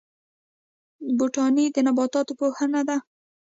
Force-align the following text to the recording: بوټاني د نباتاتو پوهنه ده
بوټاني 1.17 1.65
د 1.75 1.77
نباتاتو 1.87 2.33
پوهنه 2.39 2.81
ده 2.89 2.97